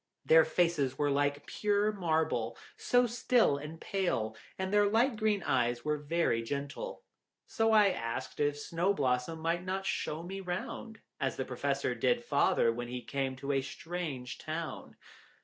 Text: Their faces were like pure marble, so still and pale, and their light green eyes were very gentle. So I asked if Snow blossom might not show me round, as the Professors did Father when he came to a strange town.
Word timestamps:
Their 0.25 0.45
faces 0.45 0.97
were 0.97 1.11
like 1.11 1.45
pure 1.45 1.91
marble, 1.91 2.57
so 2.75 3.05
still 3.05 3.57
and 3.57 3.79
pale, 3.79 4.35
and 4.57 4.73
their 4.73 4.87
light 4.87 5.15
green 5.15 5.43
eyes 5.43 5.85
were 5.85 5.99
very 5.99 6.41
gentle. 6.41 7.03
So 7.45 7.71
I 7.71 7.89
asked 7.89 8.39
if 8.39 8.57
Snow 8.57 8.95
blossom 8.95 9.37
might 9.41 9.63
not 9.63 9.85
show 9.85 10.23
me 10.23 10.39
round, 10.41 11.01
as 11.19 11.35
the 11.35 11.45
Professors 11.45 11.99
did 12.01 12.23
Father 12.23 12.73
when 12.73 12.87
he 12.87 13.03
came 13.03 13.35
to 13.35 13.51
a 13.51 13.61
strange 13.61 14.39
town. 14.39 14.95